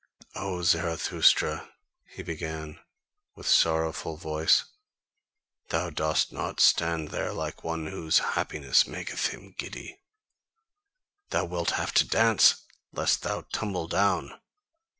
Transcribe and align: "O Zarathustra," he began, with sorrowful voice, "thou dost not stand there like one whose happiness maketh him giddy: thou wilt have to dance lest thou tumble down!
"O 0.33 0.63
Zarathustra," 0.63 1.69
he 2.07 2.23
began, 2.23 2.79
with 3.35 3.45
sorrowful 3.47 4.17
voice, 4.17 4.63
"thou 5.69 5.91
dost 5.91 6.31
not 6.31 6.59
stand 6.59 7.09
there 7.09 7.31
like 7.31 7.63
one 7.63 7.85
whose 7.85 8.17
happiness 8.33 8.87
maketh 8.87 9.27
him 9.27 9.53
giddy: 9.59 10.01
thou 11.29 11.45
wilt 11.45 11.69
have 11.77 11.93
to 11.93 12.03
dance 12.07 12.65
lest 12.91 13.21
thou 13.21 13.41
tumble 13.53 13.87
down! 13.87 14.41